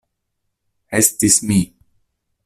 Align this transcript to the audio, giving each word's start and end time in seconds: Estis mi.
Estis 0.99 1.37
mi. 1.51 1.59